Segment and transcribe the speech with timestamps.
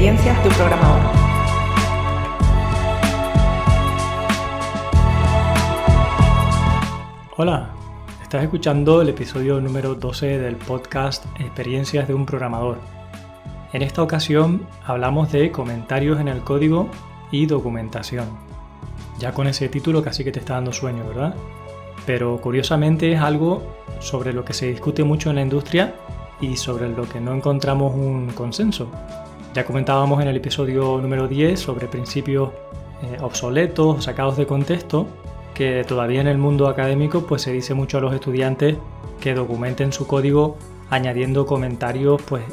[0.00, 1.00] experiencias de un programador.
[7.36, 7.70] Hola,
[8.22, 12.78] estás escuchando el episodio número 12 del podcast Experiencias de un programador.
[13.74, 16.88] En esta ocasión hablamos de comentarios en el código
[17.30, 18.26] y documentación.
[19.18, 21.34] Ya con ese título casi que te está dando sueño, ¿verdad?
[22.06, 23.62] Pero curiosamente es algo
[23.98, 25.94] sobre lo que se discute mucho en la industria
[26.40, 28.90] y sobre lo que no encontramos un consenso.
[29.52, 32.50] Ya comentábamos en el episodio número 10 sobre principios
[33.02, 35.08] eh, obsoletos sacados de contexto
[35.54, 38.76] que todavía en el mundo académico pues se dice mucho a los estudiantes
[39.20, 40.56] que documenten su código
[40.88, 42.44] añadiendo comentarios pues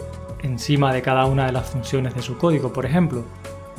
[0.42, 3.26] encima de cada una de las funciones de su código, por ejemplo.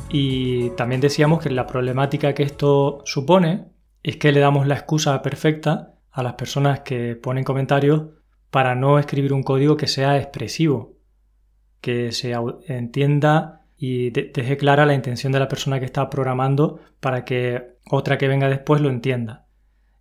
[0.09, 3.65] Y también decíamos que la problemática que esto supone
[4.01, 8.03] es que le damos la excusa perfecta a las personas que ponen comentarios
[8.49, 10.98] para no escribir un código que sea expresivo,
[11.81, 12.35] que se
[12.67, 18.17] entienda y deje clara la intención de la persona que está programando para que otra
[18.17, 19.45] que venga después lo entienda.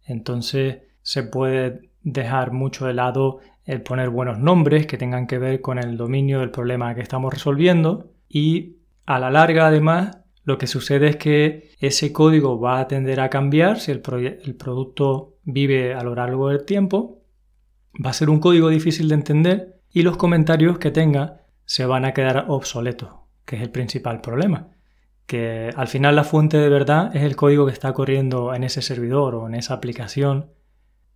[0.05, 5.61] Entonces se puede dejar mucho de lado el poner buenos nombres que tengan que ver
[5.61, 10.67] con el dominio del problema que estamos resolviendo y a la larga además lo que
[10.67, 14.03] sucede es que ese código va a tender a cambiar si el,
[14.43, 17.21] el producto vive a lo largo del tiempo.
[18.03, 22.07] Va a ser un código difícil de entender y los comentarios que tenga se van
[22.07, 23.11] a quedar obsoletos,
[23.45, 24.69] que es el principal problema.
[25.27, 28.81] Que al final la fuente de verdad es el código que está corriendo en ese
[28.81, 30.51] servidor o en esa aplicación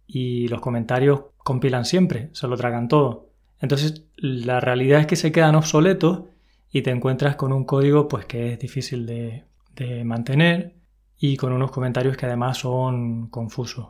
[0.07, 3.31] y los comentarios compilan siempre, se lo tragan todo.
[3.63, 6.25] Entonces la realidad es que se quedan obsoletos
[6.71, 10.75] y te encuentras con un código pues que es difícil de, de mantener
[11.19, 13.87] y con unos comentarios que además son confusos.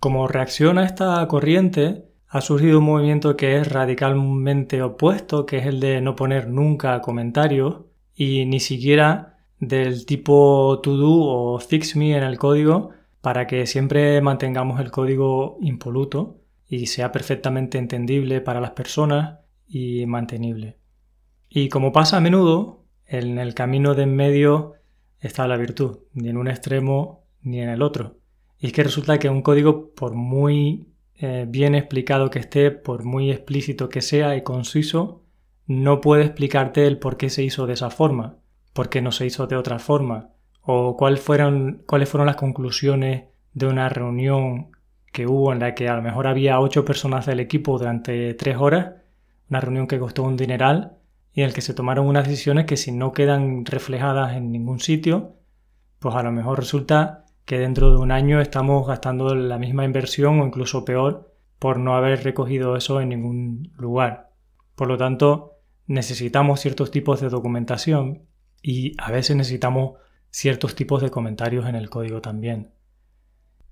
[0.00, 5.66] Como reacción a esta corriente, ha surgido un movimiento que es radicalmente opuesto, que es
[5.66, 11.96] el de no poner nunca comentarios y ni siquiera del tipo to do o fix
[11.96, 12.90] me en el código
[13.20, 16.38] para que siempre mantengamos el código impoluto
[16.68, 20.76] y sea perfectamente entendible para las personas y mantenible.
[21.48, 24.74] Y como pasa a menudo, en el camino de en medio
[25.18, 28.18] está la virtud, ni en un extremo ni en el otro.
[28.58, 30.88] Y es que resulta que un código, por muy
[31.20, 35.24] eh, bien explicado que esté, por muy explícito que sea y conciso,
[35.66, 38.36] no puede explicarte el por qué se hizo de esa forma,
[38.72, 40.30] por qué no se hizo de otra forma,
[40.62, 44.70] o cuáles fueron, las conclusiones de una reunión
[45.12, 48.56] que hubo en la que a lo mejor había ocho personas del equipo durante tres
[48.56, 48.94] horas,
[49.50, 50.98] una reunión que costó un dineral
[51.32, 54.78] y en el que se tomaron unas decisiones que si no quedan reflejadas en ningún
[54.78, 55.34] sitio,
[55.98, 60.38] pues a lo mejor resulta que dentro de un año estamos gastando la misma inversión
[60.38, 64.32] o incluso peor por no haber recogido eso en ningún lugar.
[64.74, 65.54] Por lo tanto,
[65.86, 68.26] necesitamos ciertos tipos de documentación
[68.62, 69.94] y a veces necesitamos
[70.28, 72.74] ciertos tipos de comentarios en el código también.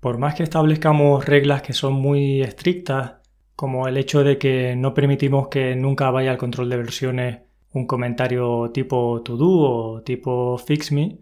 [0.00, 3.16] Por más que establezcamos reglas que son muy estrictas,
[3.56, 7.38] como el hecho de que no permitimos que nunca vaya al control de versiones
[7.75, 11.19] un comentario tipo to do o tipo fix me,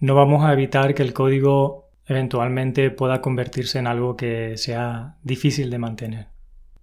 [0.00, 5.70] no vamos a evitar que el código eventualmente pueda convertirse en algo que sea difícil
[5.70, 6.28] de mantener.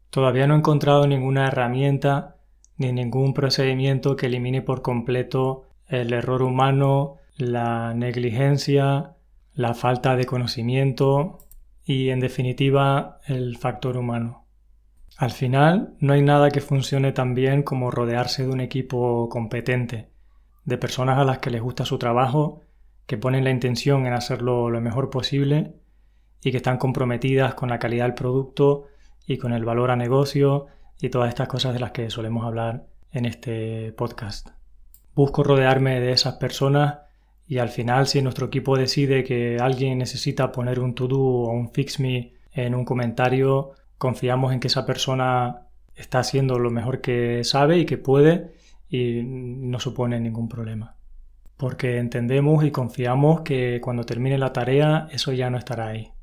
[0.09, 2.37] Todavía no he encontrado ninguna herramienta
[2.77, 9.15] ni ningún procedimiento que elimine por completo el error humano, la negligencia,
[9.53, 11.39] la falta de conocimiento
[11.83, 14.45] y en definitiva el factor humano.
[15.17, 20.09] Al final no hay nada que funcione tan bien como rodearse de un equipo competente,
[20.63, 22.61] de personas a las que les gusta su trabajo
[23.09, 25.73] que ponen la intención en hacerlo lo mejor posible
[26.43, 28.85] y que están comprometidas con la calidad del producto
[29.25, 30.67] y con el valor a negocio
[31.01, 34.49] y todas estas cosas de las que solemos hablar en este podcast.
[35.15, 36.99] Busco rodearme de esas personas
[37.47, 41.71] y al final si nuestro equipo decide que alguien necesita poner un to-do o un
[41.73, 45.63] fix me en un comentario, confiamos en que esa persona
[45.95, 48.51] está haciendo lo mejor que sabe y que puede
[48.87, 50.98] y no supone ningún problema
[51.59, 56.13] porque entendemos y confiamos que cuando termine la tarea eso ya no estará ahí.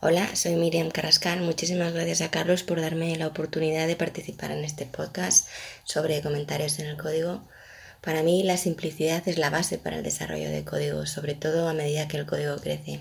[0.00, 1.40] Hola, soy Miriam Carrascal.
[1.40, 5.48] Muchísimas gracias a Carlos por darme la oportunidad de participar en este podcast
[5.84, 7.44] sobre comentarios en el código.
[8.00, 11.72] Para mí la simplicidad es la base para el desarrollo de código, sobre todo a
[11.72, 13.00] medida que el código crece.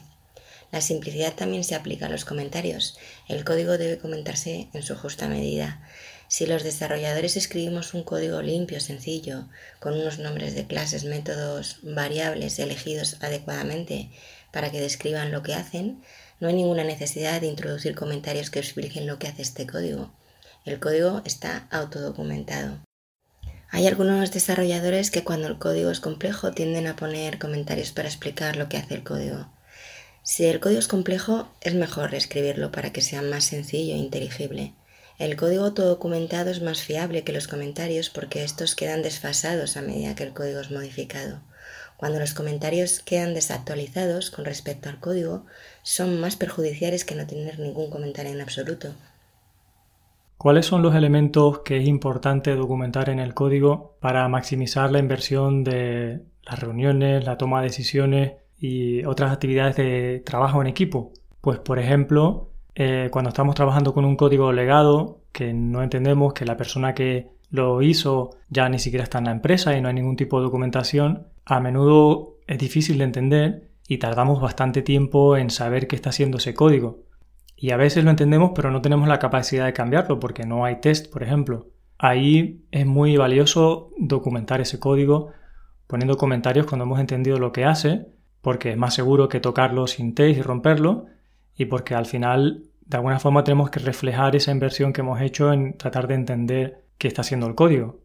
[0.72, 3.00] La simplicidad también se aplica a los comentarios.
[3.28, 5.82] El código debe comentarse en su justa medida.
[6.30, 9.48] Si los desarrolladores escribimos un código limpio, sencillo,
[9.80, 14.12] con unos nombres de clases, métodos, variables elegidos adecuadamente
[14.52, 16.04] para que describan lo que hacen,
[16.40, 20.14] no hay ninguna necesidad de introducir comentarios que expliquen lo que hace este código.
[20.66, 22.80] El código está autodocumentado.
[23.70, 28.56] Hay algunos desarrolladores que cuando el código es complejo tienden a poner comentarios para explicar
[28.58, 29.50] lo que hace el código.
[30.24, 34.74] Si el código es complejo, es mejor escribirlo para que sea más sencillo e inteligible.
[35.18, 40.14] El código autodocumentado es más fiable que los comentarios porque estos quedan desfasados a medida
[40.14, 41.40] que el código es modificado.
[41.98, 45.46] Cuando los comentarios quedan desactualizados con respecto al código,
[45.82, 48.94] son más perjudiciales que no tener ningún comentario en absoluto.
[50.38, 55.64] ¿Cuáles son los elementos que es importante documentar en el código para maximizar la inversión
[55.64, 61.12] de las reuniones, la toma de decisiones y otras actividades de trabajo en equipo?
[61.42, 66.46] Pues por ejemplo, eh, cuando estamos trabajando con un código legado que no entendemos, que
[66.46, 69.96] la persona que lo hizo ya ni siquiera está en la empresa y no hay
[69.96, 75.50] ningún tipo de documentación, a menudo es difícil de entender y tardamos bastante tiempo en
[75.50, 77.00] saber qué está haciendo ese código.
[77.56, 80.80] Y a veces lo entendemos pero no tenemos la capacidad de cambiarlo porque no hay
[80.80, 81.72] test, por ejemplo.
[81.98, 85.32] Ahí es muy valioso documentar ese código
[85.88, 88.06] poniendo comentarios cuando hemos entendido lo que hace,
[88.44, 91.08] porque es más seguro que tocarlo sin test y romperlo,
[91.58, 95.52] y porque al final de alguna forma tenemos que reflejar esa inversión que hemos hecho
[95.52, 98.00] en tratar de entender qué está haciendo el código,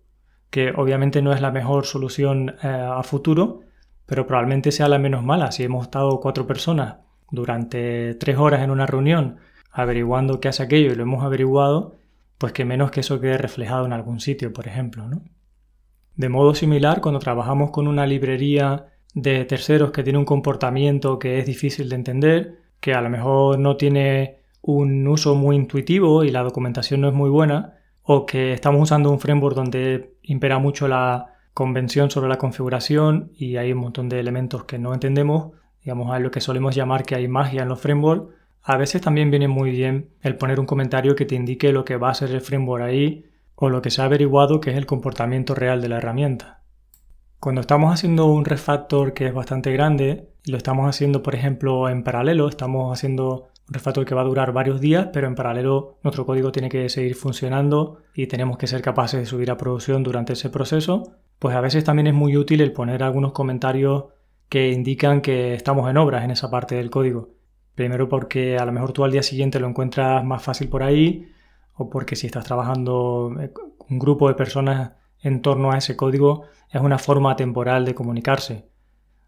[0.51, 3.61] que obviamente no es la mejor solución eh, a futuro,
[4.07, 5.53] pero probablemente sea la menos mala.
[5.53, 6.97] Si hemos estado cuatro personas
[7.31, 9.39] durante tres horas en una reunión
[9.71, 11.95] averiguando qué hace aquello y lo hemos averiguado,
[12.37, 15.09] pues que menos que eso quede reflejado en algún sitio, por ejemplo.
[15.09, 15.23] ¿no?
[16.17, 21.39] De modo similar, cuando trabajamos con una librería de terceros que tiene un comportamiento que
[21.39, 26.31] es difícil de entender, que a lo mejor no tiene un uso muy intuitivo y
[26.31, 30.89] la documentación no es muy buena, o que estamos usando un framework donde impera mucho
[30.89, 36.13] la convención sobre la configuración y hay un montón de elementos que no entendemos, digamos,
[36.13, 39.49] a lo que solemos llamar que hay magia en los frameworks, a veces también viene
[39.49, 42.41] muy bien el poner un comentario que te indique lo que va a ser el
[42.41, 43.27] framework ahí
[43.57, 46.63] o lo que se ha averiguado que es el comportamiento real de la herramienta.
[47.41, 52.03] Cuando estamos haciendo un refactor que es bastante grande lo estamos haciendo, por ejemplo, en
[52.03, 56.27] paralelo, estamos haciendo un refactor que va a durar varios días, pero en paralelo nuestro
[56.27, 60.35] código tiene que seguir funcionando y tenemos que ser capaces de subir a producción durante
[60.35, 64.05] ese proceso, pues a veces también es muy útil el poner algunos comentarios
[64.51, 67.31] que indican que estamos en obras en esa parte del código.
[67.75, 71.33] Primero porque a lo mejor tú al día siguiente lo encuentras más fácil por ahí,
[71.73, 73.51] o porque si estás trabajando eh,
[73.89, 74.93] un grupo de personas
[75.23, 78.69] en torno a ese código es una forma temporal de comunicarse.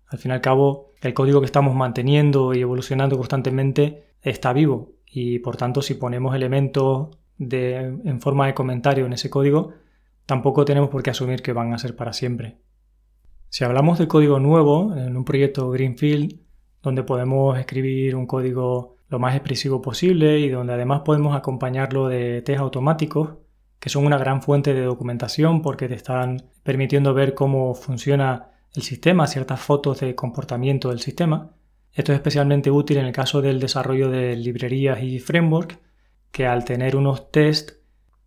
[0.09, 4.95] Al fin y al cabo, el código que estamos manteniendo y evolucionando constantemente está vivo
[5.07, 9.75] y por tanto si ponemos elementos en forma de comentario en ese código,
[10.27, 12.59] tampoco tenemos por qué asumir que van a ser para siempre.
[13.49, 16.41] Si hablamos de código nuevo en un proyecto Greenfield,
[16.83, 22.43] donde podemos escribir un código lo más expresivo posible y donde además podemos acompañarlo de
[22.43, 23.37] test automáticos,
[23.79, 28.83] que son una gran fuente de documentación porque te están permitiendo ver cómo funciona el
[28.83, 31.53] sistema, ciertas fotos de comportamiento del sistema.
[31.95, 35.79] Esto es especialmente útil en el caso del desarrollo de librerías y frameworks,
[36.33, 37.79] que al tener unos tests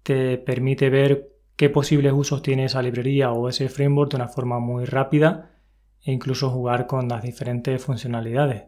[0.03, 4.59] te permite ver qué posibles usos tiene esa librería o ese framework de una forma
[4.59, 5.51] muy rápida
[6.01, 8.63] e incluso jugar con las diferentes funcionalidades.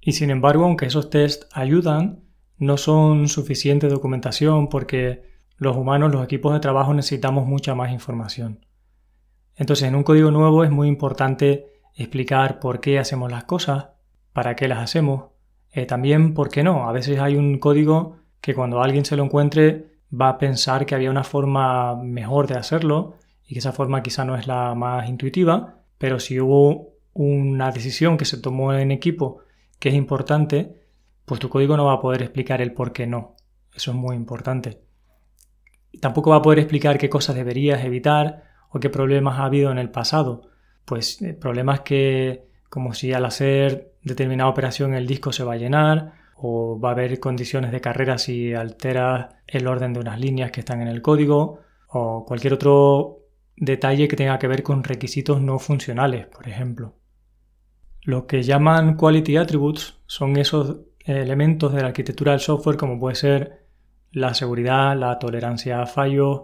[0.00, 2.24] Y sin embargo, aunque esos tests ayudan,
[2.58, 5.22] no son suficiente documentación porque
[5.56, 8.66] los humanos, los equipos de trabajo necesitamos mucha más información.
[9.54, 13.90] Entonces, en un código nuevo es muy importante explicar por qué hacemos las cosas,
[14.34, 15.30] para qué las hacemos,
[15.70, 16.88] eh, también por qué no.
[16.88, 20.94] A veces hay un código que cuando alguien se lo encuentre va a pensar que
[20.94, 23.14] había una forma mejor de hacerlo
[23.46, 28.18] y que esa forma quizá no es la más intuitiva, pero si hubo una decisión
[28.18, 29.38] que se tomó en equipo
[29.78, 30.82] que es importante,
[31.24, 33.36] pues tu código no va a poder explicar el por qué no.
[33.74, 34.82] Eso es muy importante.
[36.00, 39.78] Tampoco va a poder explicar qué cosas deberías evitar o qué problemas ha habido en
[39.78, 40.50] el pasado.
[40.84, 45.56] Pues eh, problemas que, como si al hacer determinada operación el disco se va a
[45.56, 50.50] llenar, o va a haber condiciones de carrera si alteras el orden de unas líneas
[50.50, 53.20] que están en el código o cualquier otro
[53.56, 56.94] detalle que tenga que ver con requisitos no funcionales, por ejemplo.
[58.02, 63.14] Lo que llaman quality attributes son esos elementos de la arquitectura del software como puede
[63.14, 63.64] ser
[64.10, 66.42] la seguridad, la tolerancia a fallos,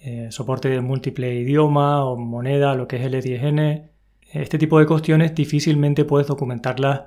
[0.00, 3.90] eh, soporte de múltiple idioma o moneda, lo que es L10N.
[4.32, 7.02] Este tipo de cuestiones difícilmente puedes documentarlas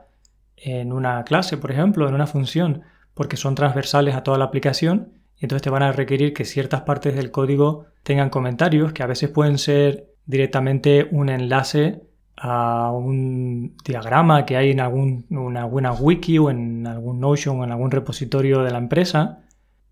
[0.58, 2.82] en una clase, por ejemplo, en una función,
[3.14, 6.82] porque son transversales a toda la aplicación y entonces te van a requerir que ciertas
[6.82, 12.02] partes del código tengan comentarios que a veces pueden ser directamente un enlace
[12.38, 17.72] a un diagrama que hay en alguna buena wiki o en algún Notion o en
[17.72, 19.44] algún repositorio de la empresa,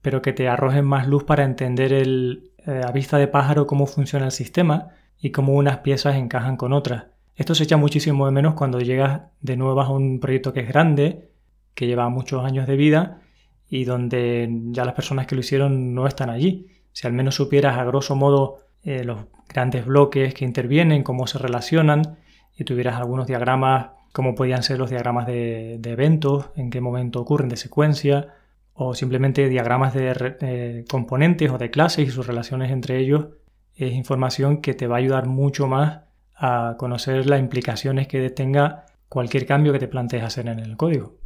[0.01, 3.85] pero que te arrojen más luz para entender el, eh, a vista de pájaro cómo
[3.85, 7.05] funciona el sistema y cómo unas piezas encajan con otras.
[7.39, 10.67] Esto se echa muchísimo de menos cuando llegas de nuevo a un proyecto que es
[10.67, 11.29] grande,
[11.73, 13.21] que lleva muchos años de vida
[13.69, 16.67] y donde ya las personas que lo hicieron no están allí.
[16.91, 21.37] Si al menos supieras a grosso modo eh, los grandes bloques que intervienen, cómo se
[21.37, 22.17] relacionan
[22.57, 27.47] y tuvieras algunos diagramas, como podían ser los diagramas de, eventos, en qué momento ocurren,
[27.47, 28.33] de secuencia,
[28.73, 33.27] o simplemente diagramas de componentes o de clases y sus relaciones entre ellos,
[33.75, 36.08] es información que te va a ayudar mucho más
[36.39, 41.17] a conocer las implicaciones que tenga cualquier cambio que te plantees hacer en el código.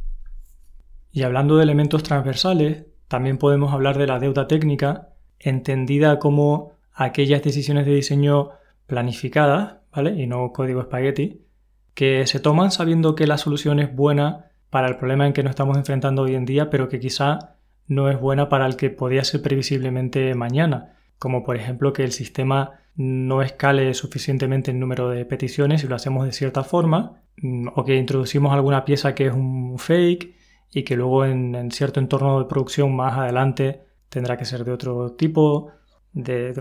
[1.12, 7.42] Y hablando de elementos transversales, también podemos hablar de la deuda técnica, entendida como aquellas
[7.42, 8.50] decisiones de diseño
[8.86, 10.20] planificadas, ¿vale?
[10.20, 11.46] Y no código espagueti,
[11.94, 15.50] que se toman sabiendo que la solución es buena para el problema en que nos
[15.50, 17.56] estamos enfrentando hoy en día, pero que quizá
[17.86, 22.10] no es buena para el que podía ser previsiblemente mañana, como por ejemplo que el
[22.10, 27.68] sistema no escale suficientemente el número de peticiones si lo hacemos de cierta forma, mm,
[27.74, 30.34] o que introducimos alguna pieza que es un fake
[30.72, 35.12] y que luego en, cierto entorno de producción más adelante tendrá que ser de otro
[35.12, 35.70] tipo,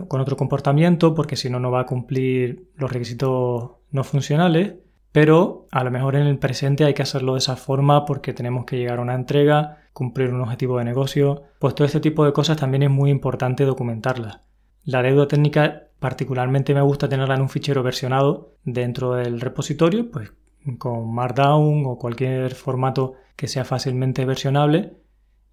[0.08, 4.76] con otro comportamiento, porque si no, no va a cumplir los requisitos no funcionales.
[5.12, 8.66] Pero a lo mejor en el presente hay que hacerlo de esa forma porque tenemos
[8.66, 11.44] que llegar a una entrega, cumplir un objetivo de negocio.
[11.60, 14.40] Pues todo este tipo de cosas también es muy importante documentarlas.
[14.86, 20.34] La deuda técnica Particularmente me gusta tenerla en un fichero versionado dentro del repositorio, pues
[20.78, 24.98] con Markdown o cualquier formato que sea fácilmente versionable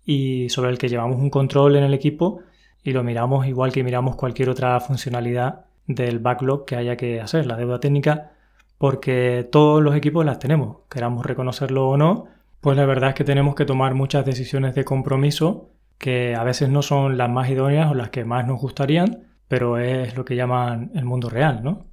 [0.04, 2.40] y sobre el que llevamos un control en el equipo
[2.82, 7.46] y lo miramos igual que miramos cualquier otra funcionalidad del backlog que haya que hacer,
[7.46, 8.32] la deuda técnica,
[8.76, 12.26] porque todos los equipos las tenemos, queramos reconocerlo o no,
[12.60, 16.70] pues la verdad es que tenemos que tomar muchas decisiones de compromiso que a veces
[16.70, 20.36] no son las más idóneas o las que más nos gustarían, pero es lo que
[20.36, 21.88] llaman el mundo real, ¿no?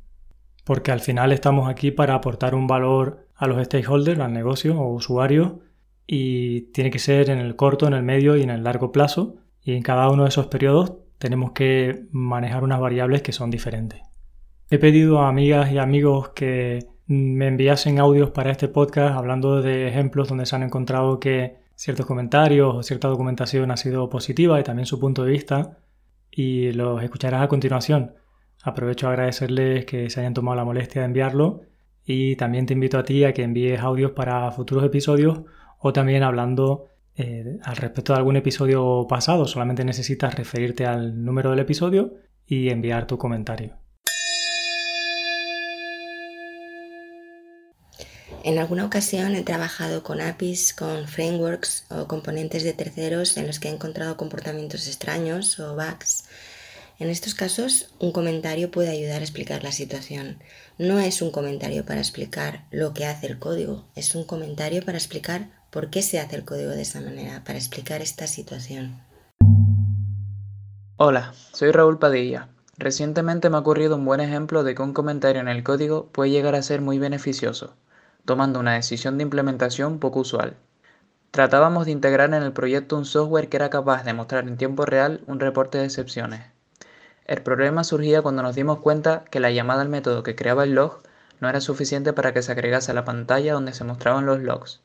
[0.64, 4.94] Porque al final estamos aquí para aportar un valor a los stakeholders, al negocio o
[4.94, 5.62] usuario,
[6.06, 9.38] y tiene que ser en el corto, en el medio y en el largo plazo,
[9.64, 14.02] y en cada uno de esos periodos tenemos que manejar unas variables que son diferentes.
[14.70, 19.88] He pedido a amigas y amigos que me enviasen audios para este podcast hablando de
[19.88, 24.64] ejemplos donde se han encontrado que ciertos comentarios o cierta documentación ha sido positiva y
[24.64, 25.80] también su punto de vista
[26.38, 28.14] y los escucharás a continuación.
[28.62, 31.62] Aprovecho a agradecerles que se hayan tomado la molestia de enviarlo
[32.06, 35.42] y también te invito a ti a que envíes audios para futuros episodios
[35.80, 39.48] o también hablando eh, al respecto de algún episodio pasado.
[39.48, 42.14] Solamente necesitas referirte al número del episodio
[42.46, 43.87] y enviar tu comentario.
[48.44, 53.60] En alguna ocasión he trabajado con APIs, con frameworks o componentes de terceros en los
[53.60, 56.26] que he encontrado comportamientos extraños o bugs.
[57.00, 60.38] En estos casos, un comentario puede ayudar a explicar la situación.
[60.78, 64.98] No es un comentario para explicar lo que hace el código, es un comentario para
[64.98, 69.02] explicar por qué se hace el código de esa manera, para explicar esta situación.
[70.96, 72.50] Hola, soy Raúl Padilla.
[72.78, 76.32] Recientemente me ha ocurrido un buen ejemplo de que un comentario en el código puede
[76.32, 77.76] llegar a ser muy beneficioso
[78.28, 80.58] tomando una decisión de implementación poco usual.
[81.32, 84.86] Tratábamos de integrar en el proyecto un software que era capaz de mostrar en tiempo
[84.86, 86.42] real un reporte de excepciones.
[87.26, 90.76] El problema surgía cuando nos dimos cuenta que la llamada al método que creaba el
[90.76, 91.04] log
[91.40, 94.82] no era suficiente para que se agregase a la pantalla donde se mostraban los logs.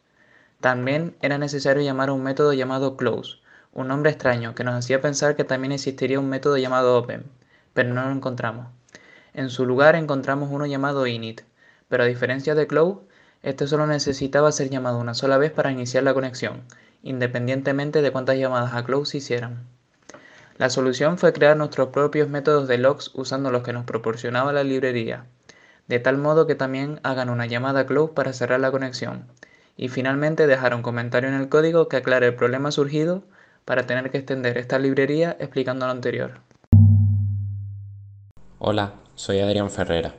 [0.60, 3.38] También era necesario llamar a un método llamado close,
[3.72, 7.24] un nombre extraño que nos hacía pensar que también existiría un método llamado open,
[7.74, 8.68] pero no lo encontramos.
[9.34, 11.40] En su lugar encontramos uno llamado init,
[11.88, 13.00] pero a diferencia de close,
[13.42, 16.62] este solo necesitaba ser llamado una sola vez para iniciar la conexión,
[17.02, 19.66] independientemente de cuántas llamadas a close hicieran.
[20.58, 24.62] La solución fue crear nuestros propios métodos de logs usando los que nos proporcionaba la
[24.62, 25.24] librería,
[25.88, 29.26] de tal modo que también hagan una llamada a close para cerrar la conexión,
[29.76, 33.24] y finalmente dejar un comentario en el código que aclare el problema surgido
[33.64, 36.40] para tener que extender esta librería explicando lo anterior.
[38.58, 40.14] Hola, soy Adrián Ferrera.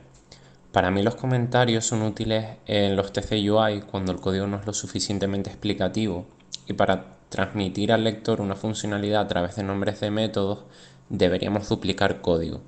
[0.74, 4.72] Para mí los comentarios son útiles en los TCUI cuando el código no es lo
[4.72, 6.26] suficientemente explicativo
[6.66, 10.64] y para transmitir al lector una funcionalidad a través de nombres de métodos
[11.08, 12.60] deberíamos duplicar código.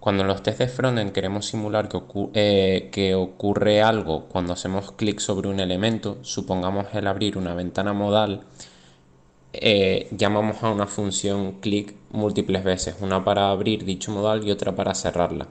[0.00, 2.00] Cuando en los test de frontend queremos simular que,
[2.34, 7.92] eh, que ocurre algo cuando hacemos clic sobre un elemento, supongamos el abrir una ventana
[7.92, 8.46] modal,
[9.52, 14.74] eh, llamamos a una función clic múltiples veces, una para abrir dicho modal y otra
[14.74, 15.46] para cerrarla.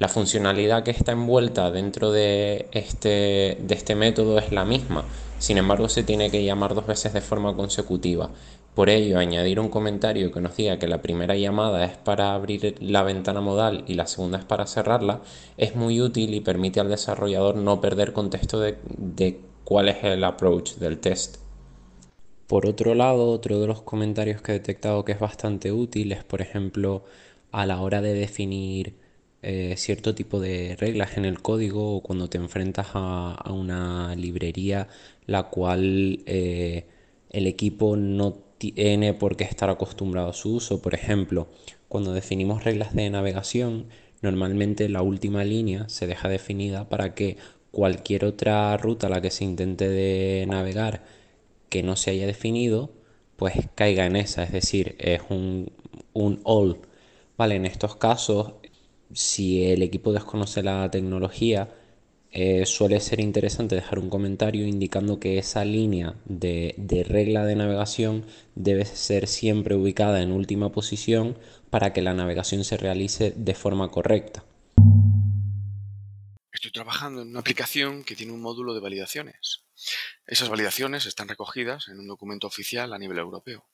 [0.00, 5.04] La funcionalidad que está envuelta dentro de este, de este método es la misma,
[5.38, 8.30] sin embargo se tiene que llamar dos veces de forma consecutiva
[8.74, 12.76] Por ello, añadir un comentario que nos diga que la primera llamada es para abrir
[12.80, 15.20] la ventana modal y la segunda es para cerrarla
[15.58, 20.24] es muy útil y permite al desarrollador no perder contexto de, de cuál es el
[20.24, 21.36] approach del test.
[22.46, 26.24] Por otro lado, otro de los comentarios que he detectado que es bastante útil es,
[26.24, 27.04] por ejemplo,
[27.52, 29.09] a la hora de definir
[29.42, 34.88] eh, cierto tipo de reglas en el código o cuando te enfrentas a, una librería
[35.26, 36.86] la cual eh,
[37.30, 40.82] el equipo no tiene por qué estar acostumbrado a su uso.
[40.82, 41.48] Por ejemplo,
[41.88, 43.86] cuando definimos reglas de navegación,
[44.22, 47.36] normalmente la última línea se deja definida para que
[47.70, 51.04] cualquier otra ruta a la que se intente de navegar
[51.68, 52.92] que no se haya definido,
[53.36, 55.72] pues caiga en esa, es decir, es un,
[56.12, 56.78] un all.
[57.38, 58.54] Vale, en estos casos,
[59.12, 61.68] si el equipo desconoce la tecnología,
[62.32, 66.74] eh, suele ser interesante dejar un comentario indicando que esa línea de,
[67.08, 68.24] regla de navegación
[68.54, 71.36] debe ser siempre ubicada en última posición
[71.70, 74.44] para que la navegación se realice de forma correcta.
[76.52, 79.64] Estoy trabajando en una aplicación que tiene un módulo de validaciones.
[80.24, 83.66] Esas validaciones están recogidas en un documento oficial a nivel europeo.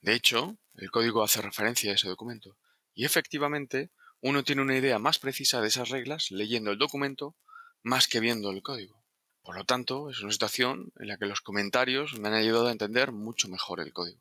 [0.00, 2.56] De hecho, el código hace referencia a ese documento
[2.94, 3.90] y efectivamente
[4.24, 7.34] uno tiene una idea más precisa de esas reglas leyendo el documento
[7.82, 9.02] más que viendo el código.
[9.42, 12.72] Por lo tanto, es una situación en la que los comentarios me han ayudado a
[12.72, 14.18] entender mucho mejor el código.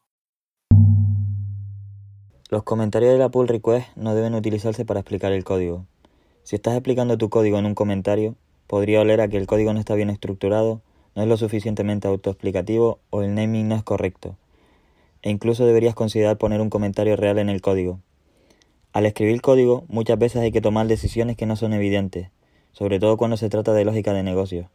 [2.50, 5.88] Los comentarios de la pull request no deben utilizarse para explicar el código.
[6.44, 8.36] Si estás explicando tu código en un comentario,
[8.68, 10.82] podría oler a que el código no está bien estructurado,
[11.16, 14.36] no es lo suficientemente autoexplicativo o el naming no es correcto.
[15.22, 18.02] E incluso deberías considerar poner un comentario real en el código.
[18.94, 22.30] Al escribir código, muchas veces hay que tomar decisiones que no son evidentes,
[22.74, 24.70] sobre todo cuando se trata de lógica de negocio.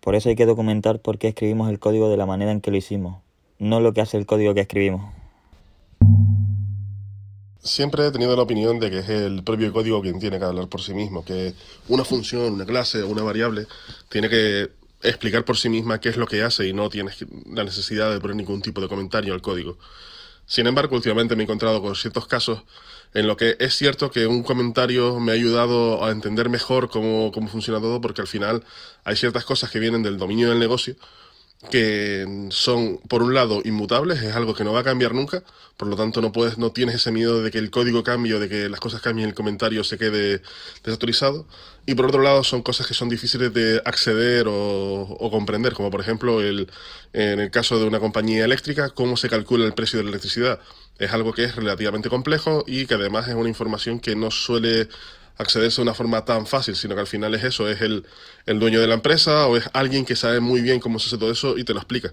[0.00, 2.70] Por eso hay que documentar por qué escribimos el código de la manera en que
[2.70, 3.22] lo hicimos,
[3.58, 5.14] no lo que hace el código que escribimos.
[7.62, 10.68] Siempre he tenido la opinión de que es el propio código quien tiene que hablar
[10.68, 11.54] por sí mismo, que
[11.88, 13.66] una función, una clase una variable
[14.10, 14.68] tiene que
[15.02, 18.20] explicar por sí misma qué es lo que hace y no tienes la necesidad de
[18.20, 19.78] poner ningún tipo de comentario al código.
[20.50, 22.64] Sin embargo, últimamente me he encontrado con ciertos casos
[23.14, 27.30] en lo que es cierto que un comentario me ha ayudado a entender mejor cómo,
[27.30, 28.64] cómo funciona todo, porque al final
[29.04, 30.96] hay ciertas cosas que vienen del dominio del negocio
[31.68, 35.42] que son, por un lado, inmutables, es algo que no va a cambiar nunca,
[35.76, 38.40] por lo tanto no puedes, no tienes ese miedo de que el código cambie o
[38.40, 40.40] de que las cosas cambien y el comentario se quede
[40.82, 41.46] desautorizado.
[41.84, 46.00] Y por otro lado, son cosas que son difíciles de acceder o, comprender, como por
[46.00, 46.70] ejemplo el,
[47.12, 50.60] en el caso de una compañía eléctrica, cómo se calcula el precio de la electricidad.
[50.98, 54.88] Es algo que es relativamente complejo y que además es una información que no suele
[55.40, 58.04] accederse de una forma tan fácil, sino que al final es eso, es el,
[58.46, 61.30] dueño de la empresa o es alguien que sabe muy bien cómo se hace todo
[61.30, 62.12] eso y te lo explica.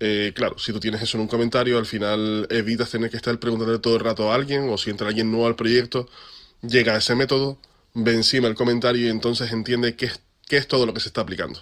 [0.00, 3.38] Eh, claro, si tú tienes eso en un comentario, al final evitas tener que estar
[3.38, 6.08] preguntando todo el rato a alguien, o si entra alguien nuevo al proyecto,
[6.62, 7.58] llega a ese método,
[7.94, 11.08] ve encima el comentario y entonces entiende qué es, qué es todo lo que se
[11.08, 11.60] está aplicando.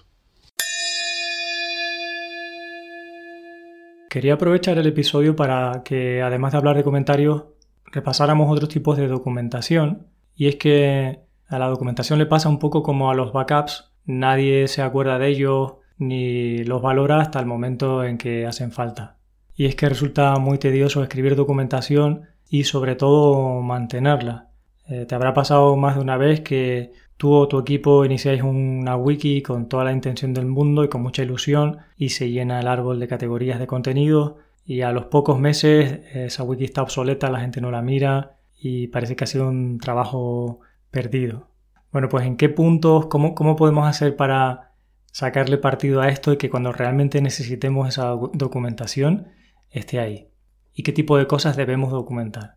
[4.09, 7.44] Quería aprovechar el episodio para que, además de hablar de comentarios,
[7.87, 12.82] repasáramos otros tipos de documentación y es que a la documentación le pasa un poco
[12.82, 18.04] como a los backups, nadie se acuerda de ellos ni los valora hasta el momento
[18.04, 19.16] en que hacen falta.
[19.54, 24.48] Y es que resulta muy tedioso escribir documentación y sobre todo mantenerla.
[24.88, 28.96] Eh, te habrá pasado más de una vez que tú o tu equipo iniciáis una
[28.96, 32.66] wiki con toda la intención del mundo y con mucha ilusión y se llena el
[32.66, 37.40] árbol de categorías de contenido y a los pocos meses esa wiki está obsoleta, la
[37.40, 41.48] gente no la mira y parece que ha sido un trabajo perdido.
[41.92, 44.72] Bueno, pues en qué puntos, cómo, cómo podemos hacer para
[45.12, 49.28] sacarle partido a esto y que cuando realmente necesitemos esa documentación
[49.70, 50.28] esté ahí.
[50.72, 52.56] ¿Y qué tipo de cosas debemos documentar?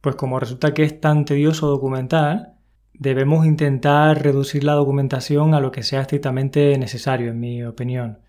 [0.00, 2.54] Pues como resulta que es tan tedioso documentar,
[2.92, 8.20] debemos intentar reducir la documentación a lo que sea estrictamente necesario, en mi opinión.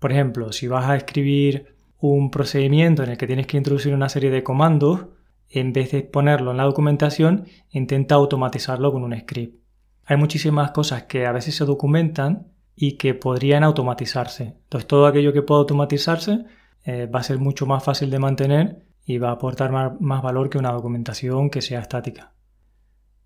[0.00, 4.08] Por ejemplo, si vas a escribir un procedimiento en el que tienes que introducir una
[4.08, 5.06] serie de comandos,
[5.50, 9.60] en vez de ponerlo en la documentación, intenta automatizarlo con un script.
[10.04, 14.56] Hay muchísimas cosas que a veces se documentan y que podrían automatizarse.
[14.62, 16.44] Entonces todo aquello que pueda automatizarse
[16.84, 20.50] eh, va a ser mucho más fácil de mantener y va a aportar más, valor
[20.50, 22.32] que una documentación que sea estática.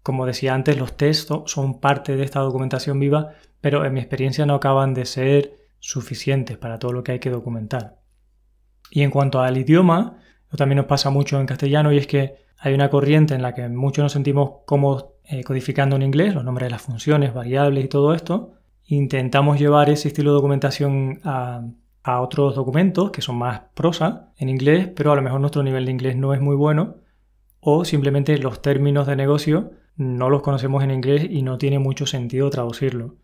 [0.02, 4.46] Como decía antes, los textos son parte de esta documentación viva, pero en mi experiencia
[4.46, 7.98] no acaban de ser suficientes para todo lo que hay que documentar.
[8.90, 10.18] Y en cuanto al idioma,
[10.56, 13.68] también nos pasa mucho en castellano y es que hay una corriente en la que
[13.68, 17.88] muchos nos sentimos cómodos eh, codificando en inglés los nombres de las funciones, variables y
[17.88, 18.52] todo esto.
[18.86, 21.62] Intentamos llevar ese estilo de documentación a,
[22.02, 25.86] a otros documentos que son más prosa en inglés, pero a lo mejor nuestro nivel
[25.86, 26.96] de inglés no es muy bueno
[27.60, 32.04] o simplemente los términos de negocio no los conocemos en inglés y no tiene mucho
[32.04, 33.16] sentido traducirlo.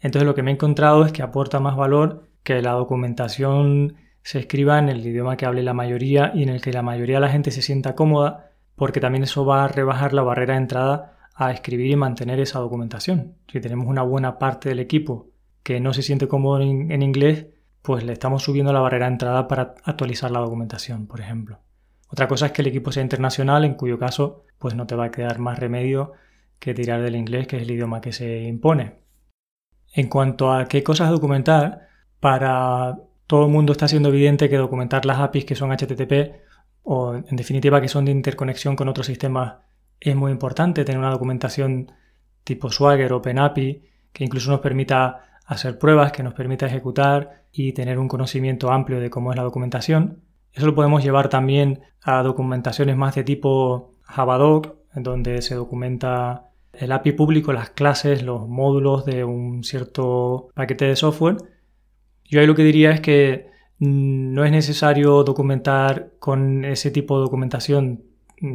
[0.00, 4.38] Entonces lo que me he encontrado es que aporta más valor que la documentación se
[4.38, 7.20] escriba en el idioma que hable la mayoría y en el que la mayoría de
[7.20, 11.28] la gente se sienta cómoda, porque también eso va a rebajar la barrera de entrada
[11.34, 13.34] a escribir y mantener esa documentación.
[13.52, 15.28] Si tenemos una buena parte del equipo
[15.62, 17.48] que no se siente cómodo en, inglés,
[17.82, 21.58] pues le estamos subiendo la barrera de entrada para actualizar la documentación, por ejemplo.
[22.08, 25.06] Otra cosa es que el equipo sea internacional, en cuyo caso pues no te va
[25.06, 26.12] a quedar más remedio
[26.58, 29.00] que tirar del inglés, que es el idioma que se impone.
[29.92, 31.88] En cuanto a qué cosas documentar,
[32.20, 36.34] para todo el mundo está siendo evidente que documentar las APIs que son HTTP
[36.82, 39.54] o en definitiva que son de interconexión con otros sistemas
[40.00, 40.84] es muy importante.
[40.84, 41.92] Tener una documentación
[42.44, 43.82] tipo Swagger OpenAPI
[44.12, 49.00] que incluso nos permita hacer pruebas, que nos permita ejecutar y tener un conocimiento amplio
[49.00, 50.22] de cómo es la documentación.
[50.52, 56.92] Eso lo podemos llevar también a documentaciones más de tipo Javadoc, donde se documenta el
[56.92, 61.36] API público, las clases, los módulos de un cierto paquete de software.
[62.34, 63.46] Yo ahí lo que diría es que
[63.78, 68.02] no es necesario documentar con ese tipo de documentación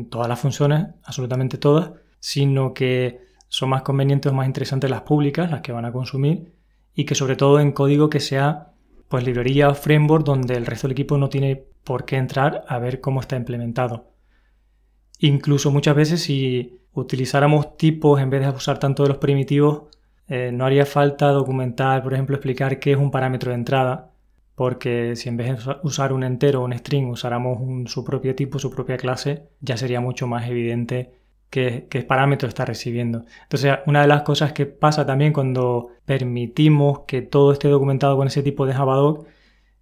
[0.10, 5.50] todas las funciones, absolutamente todas, sino que son más convenientes o más interesantes las públicas,
[5.50, 6.52] las que van a consumir,
[6.94, 8.74] y que sobre todo en código que sea
[9.08, 12.80] pues librería o framework donde el resto del equipo no tiene por qué entrar a
[12.80, 14.12] ver cómo está implementado.
[15.20, 19.84] Incluso muchas veces si utilizáramos tipos en vez de usar tanto de los primitivos,
[20.30, 24.12] eh, no haría falta documentar, por ejemplo, explicar qué es un parámetro de entrada,
[24.56, 28.60] porque si en vez de usar un entero o un string usáramos su propio tipo,
[28.60, 31.14] su propia clase, ya sería mucho más evidente
[31.50, 33.26] qué, parámetro está recibiendo.
[33.44, 38.28] Entonces, una de las cosas que pasa también cuando permitimos que todo esté documentado con
[38.28, 39.28] ese tipo de Javadoc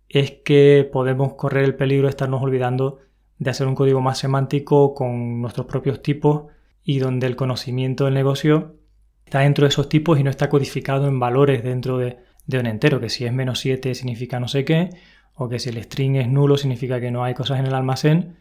[0.09, 2.99] es que podemos correr el peligro de estarnos olvidando
[3.39, 6.45] de hacer un código más semántico con nuestros propios tipos
[6.83, 8.75] y donde el conocimiento del negocio
[9.27, 12.17] está dentro de esos tipos y no está codificado en valores dentro de,
[12.53, 14.89] un entero, que si es menos 7 significa no sé qué,
[15.33, 18.37] o que si el string es nulo significa que no hay cosas en el almacén,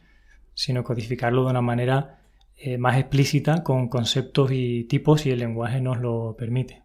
[0.55, 2.21] sino codificarlo de una manera
[2.57, 6.85] eh, más explícita con conceptos y tipos y el lenguaje nos lo permite.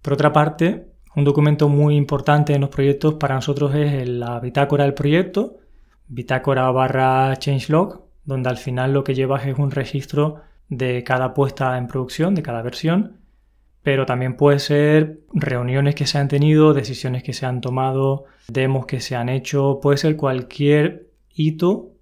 [0.00, 0.86] Por otra parte,
[1.16, 5.58] un documento muy importante en los proyectos para nosotros es la bitácora del proyecto,
[6.06, 11.76] bitácora barra changelog, donde al final lo que llevas es un registro de cada puesta
[11.76, 13.18] en producción, de cada versión,
[13.82, 18.86] pero también puede ser reuniones que se han tenido, decisiones que se han tomado, demos
[18.86, 21.92] que se han hecho, puede ser cualquier hito,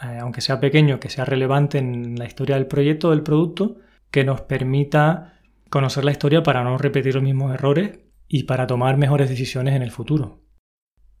[0.00, 3.78] eh, aunque sea pequeño, que sea relevante en la historia del proyecto, del producto,
[4.12, 8.98] que nos permita conocer la historia para no repetir los mismos errores y para tomar
[8.98, 10.42] mejores decisiones en el futuro.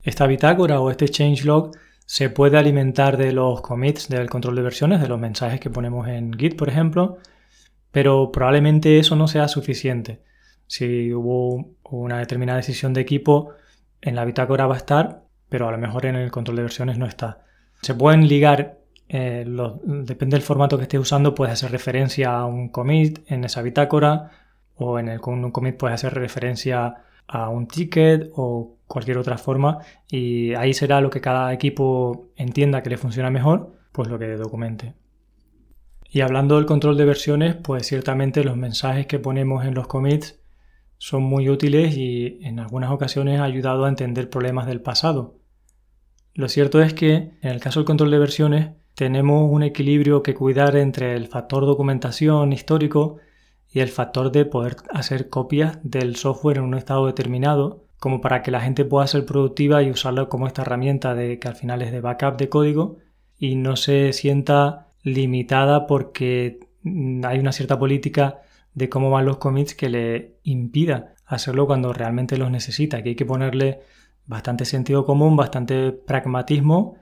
[0.02, 1.72] Esta bitácora o este changelog
[2.06, 6.08] se puede alimentar de los commits del control de versiones, de los mensajes que ponemos
[6.08, 7.18] en Git, por ejemplo,
[7.90, 10.22] pero probablemente eso no sea suficiente.
[10.66, 13.52] Si hubo una determinada decisión de equipo,
[14.00, 16.98] en la bitácora va a estar, pero a lo mejor en el control de versiones
[16.98, 17.44] no está.
[17.82, 19.44] Se pueden ligar, eh,
[19.84, 24.30] depende del formato que estés usando, puedes hacer referencia a un commit en esa bitácora,
[24.76, 29.38] o en el, con un commit puedes hacer referencia a un ticket o cualquier otra
[29.38, 29.78] forma
[30.10, 34.36] y ahí será lo que cada equipo entienda que le funciona mejor, pues lo que
[34.36, 34.94] documente.
[36.10, 40.42] Y hablando del control de versiones, pues ciertamente los mensajes que ponemos en los commits
[40.98, 45.38] son muy útiles y en algunas ocasiones ha ayudado a entender problemas del pasado.
[46.34, 50.34] Lo cierto es que en el caso del control de versiones tenemos un equilibrio que
[50.34, 53.16] cuidar entre el factor documentación histórico
[53.70, 58.42] y el factor de poder hacer copias del software en un estado determinado como para
[58.42, 61.82] que la gente pueda ser productiva y usarlo como esta herramienta de que al final
[61.82, 62.96] es de backup de código
[63.38, 66.58] y no se sienta limitada porque
[67.22, 68.40] hay una cierta política
[68.74, 73.14] de cómo van los commits que le impida hacerlo cuando realmente los necesita, que hay
[73.14, 73.82] que ponerle
[74.26, 76.96] bastante sentido común, bastante pragmatismo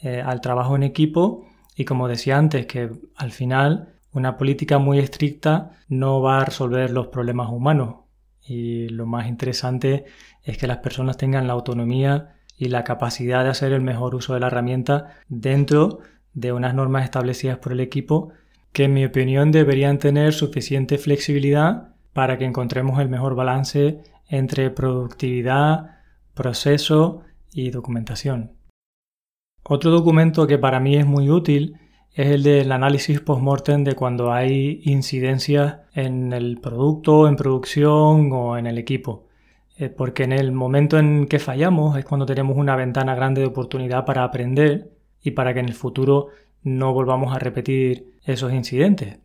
[0.00, 4.98] eh, al trabajo en equipo y como decía antes, que al final una política muy
[4.98, 8.01] estricta no va a resolver los problemas humanos,
[8.46, 10.04] y lo más interesante
[10.42, 14.34] es que las personas tengan la autonomía y la capacidad de hacer el mejor uso
[14.34, 16.00] de la herramienta dentro
[16.34, 18.32] de unas normas establecidas por el equipo
[18.72, 24.70] que en mi opinión deberían tener suficiente flexibilidad para que encontremos el mejor balance entre
[24.70, 25.98] productividad,
[26.34, 28.52] proceso y documentación.
[29.62, 31.76] Otro documento que para mí es muy útil
[32.14, 38.58] es el del análisis post-mortem de cuando hay incidencias en el producto, en producción o
[38.58, 39.28] en el equipo.
[39.78, 43.48] eh, porque en el momento en que fallamos es cuando tenemos una ventana grande de
[43.48, 46.28] oportunidad para aprender y para que en el futuro
[46.62, 49.18] no volvamos a repetir esos incidentes.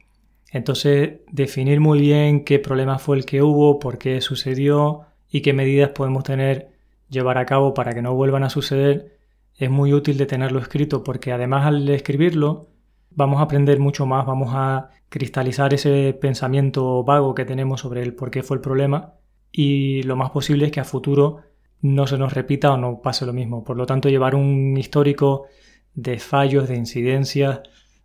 [0.51, 5.53] Entonces, definir muy bien qué problema fue el que hubo, por qué sucedió y qué
[5.53, 6.69] medidas podemos tener,
[7.09, 9.17] llevar a cabo para que no vuelvan a suceder,
[9.57, 12.69] es muy útil de tenerlo escrito porque además al escribirlo
[13.17, 18.13] vamos a aprender mucho más, vamos a cristalizar ese pensamiento vago que tenemos sobre el
[18.13, 19.15] por qué fue el problema
[19.51, 21.41] y lo más posible es que a futuro
[21.81, 23.63] no se nos repita o no pase lo mismo.
[23.63, 25.47] Por lo tanto, llevar un histórico
[25.95, 27.61] de fallos, de incidencias,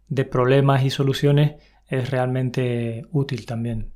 [0.09, 1.57] de problemas y soluciones
[1.88, 3.92] es realmente útil también.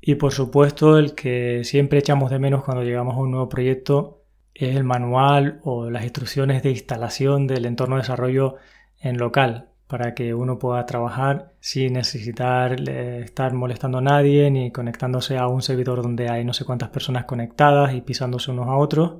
[0.00, 4.24] Y por supuesto, el que siempre echamos de menos cuando llegamos a un nuevo proyecto
[4.52, 8.56] es el manual o las instrucciones de instalación del entorno de desarrollo
[9.00, 14.70] en local para que uno pueda trabajar sin necesitar eh, estar molestando a nadie ni
[14.70, 18.76] conectándose a un servidor donde hay no sé cuántas personas conectadas y pisándose unos a
[18.76, 19.14] otros.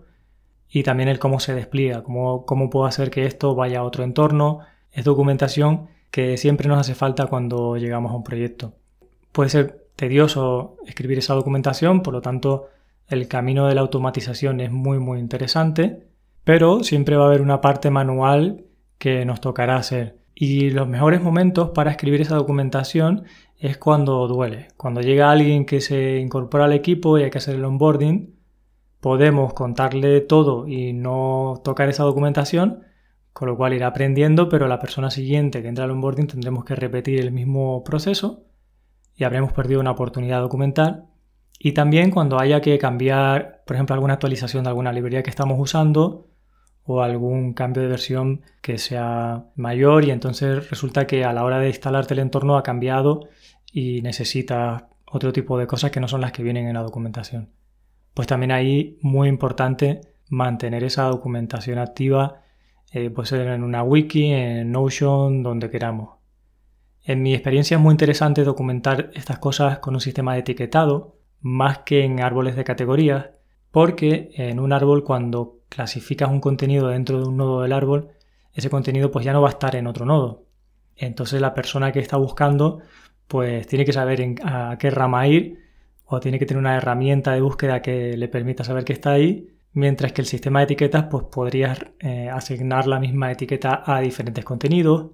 [0.71, 4.05] Y también el cómo se despliega, cómo, cómo puedo hacer que esto vaya a otro
[4.05, 4.61] entorno.
[4.93, 8.75] Es documentación que siempre nos hace falta cuando llegamos a un proyecto.
[9.33, 12.69] Puede ser tedioso escribir esa documentación, por lo tanto
[13.09, 16.07] el camino de la automatización es muy muy interesante,
[16.45, 18.65] pero siempre va a haber una parte manual
[18.99, 20.18] que nos tocará hacer.
[20.41, 23.25] Y los mejores momentos para escribir esa documentación
[23.57, 24.69] es cuando duele.
[24.77, 28.37] Cuando llega alguien que se incorpora al equipo y hay que hacer el onboarding,
[29.01, 32.85] podemos contarle todo y no tocar esa documentación,
[33.33, 36.77] con lo cual irá aprendiendo, pero la persona siguiente que entra al onboarding tendremos que
[36.77, 38.45] repetir el mismo proceso
[39.17, 41.07] y habremos perdido una oportunidad documental.
[41.59, 45.59] Y también cuando haya que cambiar, por ejemplo, alguna actualización de alguna librería que estamos
[45.59, 46.28] usando,
[46.91, 51.59] o algún cambio de versión que sea mayor y entonces resulta que a la hora
[51.59, 53.29] de instalarte el entorno ha cambiado
[53.71, 57.51] y necesitas otro tipo de cosas que no son las que vienen en la documentación.
[58.15, 62.41] Pues también ahí muy importante mantener esa documentación activa,
[62.91, 66.17] eh, puede ser en una wiki, en Notion, donde queramos.
[67.05, 71.81] En mi experiencia es muy interesante documentar estas cosas con un sistema de etiquetado, más
[71.81, 73.27] que en árboles de categorías,
[73.71, 78.11] porque en un árbol cuando clasificas un contenido dentro de un nodo del árbol,
[78.53, 80.45] ese contenido pues ya no va a estar en otro nodo.
[80.97, 82.81] Entonces la persona que está buscando
[83.27, 85.59] pues tiene que saber a qué rama ir
[86.05, 89.49] o tiene que tener una herramienta de búsqueda que le permita saber que está ahí,
[89.73, 94.45] mientras que el sistema de etiquetas pues podrías eh, asignar la misma etiqueta a diferentes
[94.45, 95.11] contenidos,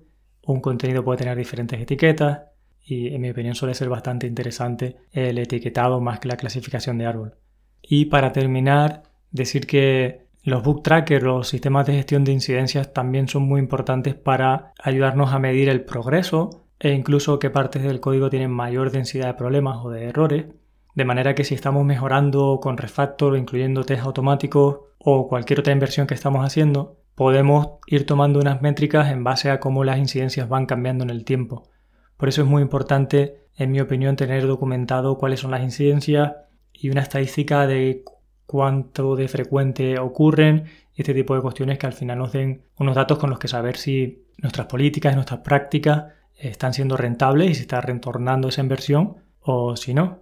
[0.46, 2.42] un contenido puede tener diferentes etiquetas
[2.84, 7.06] y en mi opinión suele ser bastante interesante el etiquetado más que la clasificación de
[7.06, 7.34] árbol.
[7.82, 13.28] Y para terminar, decir que los book trackers, los sistemas de gestión de incidencias también
[13.28, 18.28] son muy importantes para ayudarnos a medir el progreso e incluso qué partes del código
[18.28, 20.46] tienen mayor densidad de problemas o de errores.
[20.94, 26.06] De manera que si estamos mejorando con refactor, incluyendo test automáticos o cualquier otra inversión
[26.06, 30.66] que estamos haciendo, podemos ir tomando unas métricas en base a cómo las incidencias van
[30.66, 31.70] cambiando en el tiempo.
[32.18, 36.32] Por eso es muy importante, en mi opinión, tener documentado cuáles son las incidencias
[36.72, 38.04] y una estadística de
[38.46, 43.18] cuánto de frecuente ocurren este tipo de cuestiones que al final nos den unos datos
[43.18, 47.80] con los que saber si nuestras políticas nuestras prácticas están siendo rentables y si está
[47.80, 50.20] retornando esa inversión o si no.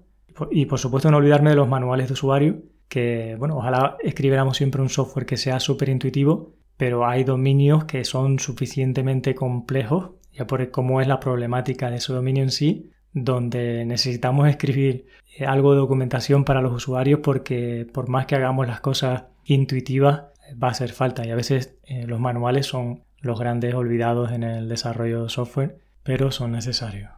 [0.50, 4.82] Y por supuesto no olvidarme de los manuales de usuario, que bueno, ojalá escribiéramos siempre
[4.82, 10.70] un software que sea súper intuitivo, pero hay dominios que son suficientemente complejos, ya por
[10.70, 15.78] cómo es la problemática de ese dominio en sí, donde necesitamos escribir eh, algo de
[15.78, 20.24] documentación para los usuarios porque por más que hagamos las cosas intuitivas
[20.62, 24.42] va a hacer falta y a veces eh, los manuales son los grandes olvidados en
[24.42, 27.10] el desarrollo de software, pero son necesarios.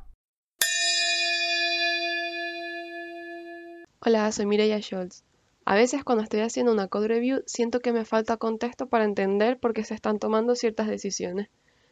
[4.00, 5.24] Hola, soy Mireia Scholz.
[5.64, 9.59] A veces cuando estoy haciendo una code review siento que me falta contexto para entender
[9.59, 11.48] por qué se están tomando ciertas decisiones.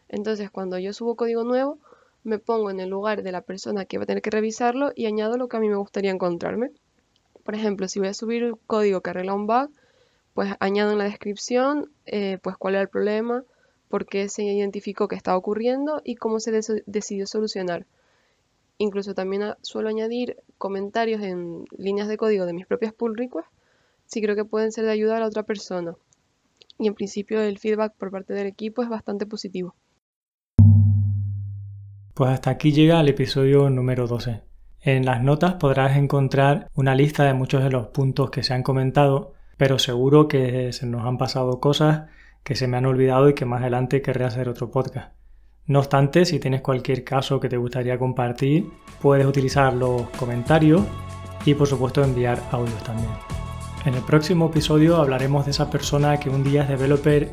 [0.08, 1.78] Entonces cuando yo subo código nuevo,
[2.24, 5.06] me pongo en el lugar de la persona que va a tener que revisarlo y
[5.06, 6.70] añado lo que a mí me gustaría encontrarme.
[7.44, 9.70] Por ejemplo, si voy a subir un código que arregla un bug,
[10.34, 13.44] pues añado en la descripción eh, pues cuál era el problema,
[13.88, 16.52] por qué se identificó que estaba ocurriendo y cómo se
[16.86, 17.86] decidió solucionar.
[18.78, 23.50] Incluso también suelo añadir comentarios en líneas de código de mis propias pull requests
[24.06, 25.96] si creo que pueden ser de ayuda a la otra persona.
[26.78, 29.74] Y en principio el feedback por parte del equipo es bastante positivo.
[32.22, 34.42] Pues hasta aquí llega el episodio número 12.
[34.80, 38.62] En las notas podrás encontrar una lista de muchos de los puntos que se han
[38.62, 42.10] comentado, pero seguro que se nos han pasado cosas
[42.44, 45.14] que se me han olvidado y que más adelante querré hacer otro podcast.
[45.66, 48.68] No obstante, si tienes cualquier caso que te gustaría compartir,
[49.00, 50.82] puedes utilizar los comentarios
[51.44, 53.10] y por supuesto enviar audios también.
[53.84, 57.28] En el próximo episodio hablaremos de esa persona que un día es developer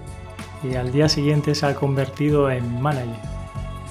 [0.63, 3.38] y al día siguiente se ha convertido en manager.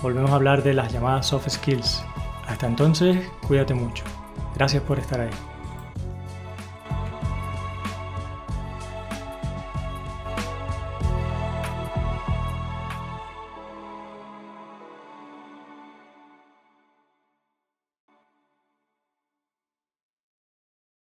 [0.03, 2.05] Volvemos a hablar de las llamadas soft skills.
[2.47, 4.05] Hasta entonces, cuídate mucho.
[4.55, 5.31] Gracias por estar ahí.